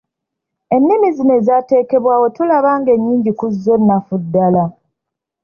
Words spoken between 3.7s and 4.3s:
nnafu